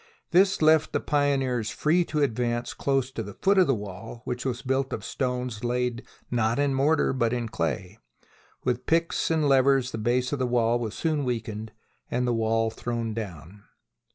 This 0.31 0.63
left 0.63 0.93
the 0.93 0.99
pioneers 0.99 1.69
free 1.69 2.03
to 2.05 2.23
advance 2.23 2.73
close 2.73 3.11
to 3.11 3.21
the 3.21 3.35
foot 3.35 3.59
of 3.59 3.67
the 3.67 3.75
wall, 3.75 4.21
which 4.25 4.45
was 4.45 4.63
built 4.63 4.93
of 4.93 5.05
stones 5.05 5.63
laid, 5.63 6.01
not 6.31 6.57
in 6.57 6.73
mor 6.73 6.95
tar, 6.95 7.13
but 7.13 7.33
in 7.33 7.47
clay. 7.47 7.99
With 8.63 8.87
picks 8.87 9.29
and 9.29 9.47
levers 9.47 9.91
the 9.91 9.99
base 9.99 10.33
of 10.33 10.39
the 10.39 10.47
wall 10.47 10.79
was 10.79 10.95
soon 10.95 11.23
weakened 11.23 11.71
and 12.09 12.25
the 12.27 12.33
wall 12.33 12.71
thrown 12.71 13.13
down. 13.13 13.61